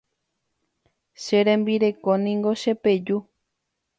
Che 1.23 1.37
rembireko 1.45 2.11
niko 2.23 2.51
chepeju. 2.61 3.17